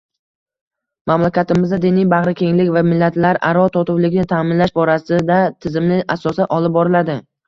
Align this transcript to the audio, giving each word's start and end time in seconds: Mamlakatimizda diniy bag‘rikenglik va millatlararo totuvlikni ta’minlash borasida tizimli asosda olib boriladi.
Mamlakatimizda 1.09 1.77
diniy 1.83 2.07
bag‘rikenglik 2.13 2.71
va 2.77 2.81
millatlararo 2.93 3.65
totuvlikni 3.75 4.25
ta’minlash 4.31 4.73
borasida 4.79 5.37
tizimli 5.67 6.01
asosda 6.17 6.49
olib 6.59 6.75
boriladi. 6.79 7.19